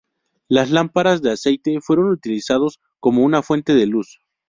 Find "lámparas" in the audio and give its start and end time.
0.71-1.21